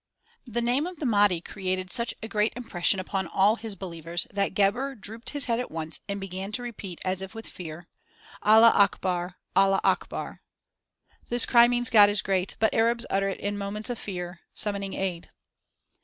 The 0.47 0.63
name 0.63 0.87
of 0.87 0.97
the 0.97 1.05
Mahdi 1.05 1.41
created 1.41 1.91
such 1.91 2.15
a 2.23 2.27
great 2.27 2.53
impression 2.55 2.99
upon 2.99 3.27
all 3.27 3.57
his 3.57 3.75
believers 3.75 4.25
that 4.31 4.55
Gebhr 4.55 4.95
drooped 4.95 5.29
his 5.29 5.45
head 5.45 5.59
at 5.59 5.69
once 5.69 5.99
and 6.09 6.19
began 6.19 6.51
to 6.53 6.63
repeat 6.63 6.99
as 7.05 7.21
if 7.21 7.35
with 7.35 7.45
fear: 7.45 7.87
"Allah 8.41 8.71
akbar! 8.73 9.35
Allah 9.55 9.79
akbar!"* 9.83 10.41
[* 10.85 11.29
This 11.29 11.45
cry 11.45 11.67
means, 11.67 11.91
"God 11.91 12.09
is 12.09 12.23
great"; 12.23 12.55
but 12.57 12.73
Arabs 12.73 13.05
utter 13.11 13.29
it 13.29 13.39
in 13.39 13.59
moments 13.59 13.91
of 13.91 13.99
fear, 13.99 14.39
summoning 14.55 14.95
aid. 14.95 15.29